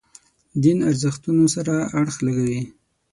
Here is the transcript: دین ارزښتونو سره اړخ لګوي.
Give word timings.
دین 0.63 0.77
ارزښتونو 0.89 1.43
سره 1.55 1.73
اړخ 1.99 2.15
لګوي. 2.25 2.61